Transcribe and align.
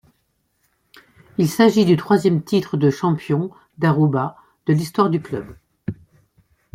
Il 1.37 1.47
s’agit 1.47 1.85
du 1.85 1.95
troisième 1.95 2.41
titre 2.41 2.75
de 2.75 2.89
champion 2.89 3.51
d'Aruba 3.77 4.35
de 4.65 4.73
l’histoire 4.73 5.11
du 5.11 5.21
club. 5.21 5.53